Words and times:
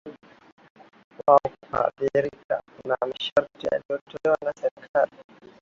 wao 1.27 1.39
hawakuridhika 1.71 2.61
na 2.85 2.97
masharti 3.01 3.67
yaliyotolewa 3.71 4.37
na 4.45 4.53
serikali 4.61 5.11